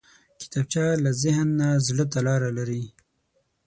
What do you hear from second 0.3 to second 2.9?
کتابچه له ذهن نه زړه ته لاره لري